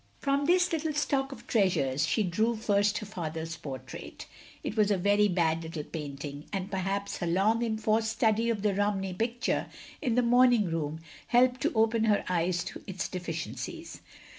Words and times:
From 0.17 0.45
this 0.45 0.73
little 0.73 0.93
stock 0.93 1.31
of 1.31 1.45
treasures, 1.45 2.07
she 2.07 2.23
drew 2.23 2.55
first 2.55 2.97
her 2.97 3.05
father's 3.05 3.55
portrait. 3.55 4.25
It 4.63 4.75
was 4.75 4.89
a 4.89 4.97
very 4.97 5.27
bad 5.27 5.61
little 5.61 5.83
painting, 5.83 6.45
and 6.51 6.71
perhaps 6.71 7.17
her 7.17 7.27
long 7.27 7.61
enforced 7.63 8.09
study 8.11 8.49
of 8.49 8.63
the 8.63 8.73
Romney 8.73 9.13
picture 9.13 9.67
in 10.01 10.15
the 10.15 10.23
morning 10.23 10.65
room 10.71 11.01
helped 11.27 11.61
to 11.61 11.73
open 11.75 12.05
her 12.05 12.23
eyes 12.27 12.63
to 12.63 12.81
its 12.87 13.07
deficiencies. 13.07 14.01